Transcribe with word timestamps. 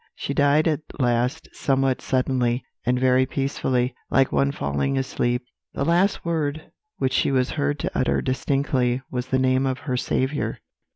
"She 0.15 0.33
died 0.33 0.67
at 0.67 0.79
last 0.97 1.47
somewhat 1.53 2.01
suddenly, 2.01 2.63
and 2.87 2.99
very 2.99 3.27
peacefully, 3.27 3.93
like 4.09 4.31
one 4.31 4.51
falling 4.51 4.97
asleep. 4.97 5.43
The 5.75 5.85
last 5.85 6.25
word 6.25 6.71
which 6.97 7.13
she 7.13 7.29
was 7.31 7.51
heard 7.51 7.77
to 7.81 7.91
utter 7.95 8.19
distinctly 8.19 9.03
was 9.11 9.27
the 9.27 9.37
name 9.37 9.67
of 9.67 9.81
her 9.81 9.97
Saviour. 9.97 10.57